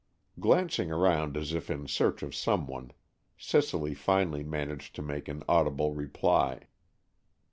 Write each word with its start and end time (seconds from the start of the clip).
Glancing 0.39 0.91
around 0.91 1.37
as 1.37 1.53
if 1.53 1.69
in 1.69 1.87
search 1.87 2.23
of 2.23 2.33
some 2.33 2.65
one, 2.65 2.91
Cicely 3.37 3.93
finally 3.93 4.43
managed 4.43 4.95
to 4.95 5.03
make 5.03 5.27
an 5.27 5.43
audible 5.47 5.93
reply. 5.93 6.61